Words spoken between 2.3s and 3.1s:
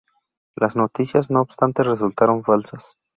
falsas.